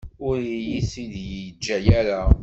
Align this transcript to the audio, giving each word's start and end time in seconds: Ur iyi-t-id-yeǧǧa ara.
Ur 0.27 0.37
iyi-t-id-yeǧǧa 0.55 1.77
ara. 1.99 2.21